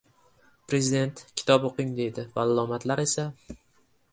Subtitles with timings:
[0.71, 3.31] Prezident kitob o‘qing deydi, vallomatlar esa...